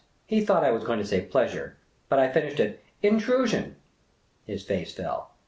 [0.25, 1.77] He thought I was going to say," pleasure,"
[2.09, 3.75] but I finished it," intrusion."
[4.47, 5.29] His face fell.